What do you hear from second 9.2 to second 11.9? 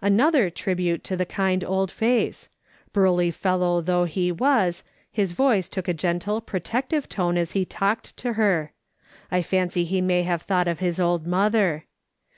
I fancy he may have thought of his old mother.